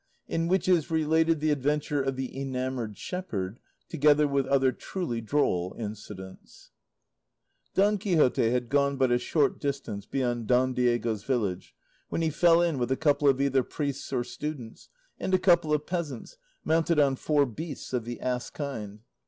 IN 0.27 0.47
WHICH 0.47 0.67
IS 0.67 0.89
RELATED 0.89 1.41
THE 1.41 1.51
ADVENTURE 1.51 2.01
OF 2.01 2.15
THE 2.15 2.35
ENAMOURED 2.35 2.97
SHEPHERD, 2.97 3.59
TOGETHER 3.87 4.27
WITH 4.27 4.47
OTHER 4.47 4.71
TRULY 4.71 5.21
DROLL 5.21 5.75
INCIDENTS 5.77 6.71
Don 7.75 7.99
Quixote 7.99 8.49
had 8.49 8.69
gone 8.69 8.97
but 8.97 9.11
a 9.11 9.19
short 9.19 9.59
distance 9.61 10.07
beyond 10.07 10.47
Don 10.47 10.73
Diego's 10.73 11.23
village, 11.23 11.75
when 12.09 12.23
he 12.23 12.31
fell 12.31 12.63
in 12.63 12.79
with 12.79 12.91
a 12.91 12.97
couple 12.97 13.27
of 13.29 13.39
either 13.39 13.61
priests 13.61 14.11
or 14.11 14.23
students, 14.23 14.89
and 15.19 15.35
a 15.35 15.37
couple 15.37 15.71
of 15.71 15.85
peasants, 15.85 16.35
mounted 16.65 16.97
on 16.99 17.15
four 17.15 17.45
beasts 17.45 17.93
of 17.93 18.03
the 18.03 18.19
ass 18.21 18.49
kind. 18.49 19.01